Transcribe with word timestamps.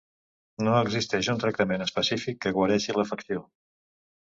No 0.67 0.71
existeix 0.77 1.29
un 1.33 1.43
tractament 1.43 1.85
específic 1.87 2.41
que 2.47 2.55
guareixi 2.59 2.99
l'afecció. 2.99 3.47